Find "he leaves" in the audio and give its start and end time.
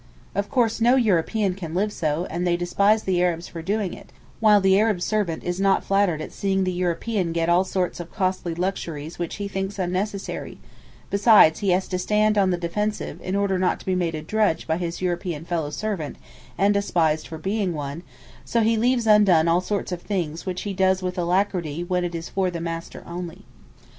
18.61-19.05